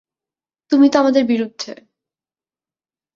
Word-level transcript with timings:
তুমি 0.71 0.87
তো 0.91 0.97
আমাদের 0.99 1.23
বিরুদ্ধে। 1.25 1.71